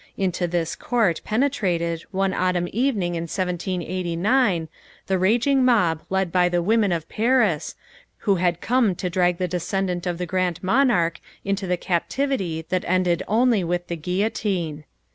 Into 0.17 0.47
this 0.47 0.75
court 0.75 1.21
penetrated, 1.23 2.01
one 2.09 2.33
autumn 2.33 2.67
evening 2.73 3.13
in 3.13 3.25
1789, 3.25 4.67
the 5.05 5.19
raging 5.19 5.63
mob 5.63 6.01
led 6.09 6.31
by 6.31 6.49
the 6.49 6.63
women 6.63 6.91
of 6.91 7.07
Paris, 7.07 7.75
who 8.25 8.37
had 8.37 8.61
come 8.61 8.95
to 8.95 9.11
drag 9.11 9.37
the 9.37 9.47
descendant 9.47 10.07
of 10.07 10.17
the 10.17 10.25
Grand 10.25 10.63
Monarch 10.63 11.19
into 11.45 11.67
the 11.67 11.77
captivity 11.77 12.65
that 12.69 12.83
ended 12.87 13.21
only 13.27 13.63
with 13.63 13.89
the 13.89 13.95
guillotine. 13.95 14.85